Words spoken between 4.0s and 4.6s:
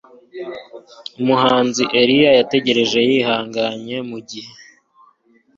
mu gihe